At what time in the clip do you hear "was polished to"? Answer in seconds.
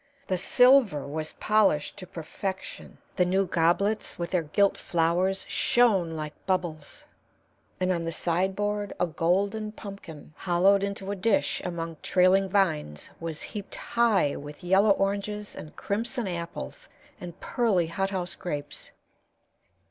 1.07-2.07